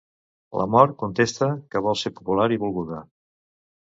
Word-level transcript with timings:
La 0.59 0.63
mort 0.75 0.95
contesta 1.03 1.49
que 1.75 1.81
vol 1.87 1.99
ser 2.05 2.13
popular 2.21 2.47
i 2.57 2.57
"volguda". 2.65 3.03